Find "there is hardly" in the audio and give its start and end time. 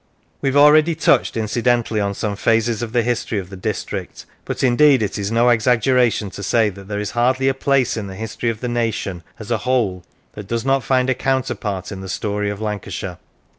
6.87-7.47